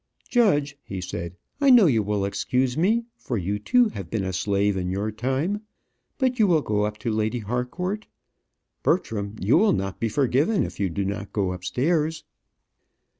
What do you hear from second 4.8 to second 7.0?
your time: but you will go up